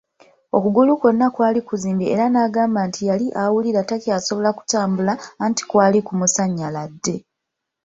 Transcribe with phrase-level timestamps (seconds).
[0.57, 5.13] Okugulu kwona kwali kuzimbye era n’agamba nti yali awuliranga takyasobola kutambula
[5.45, 7.15] anti kwali kumusanyaladde.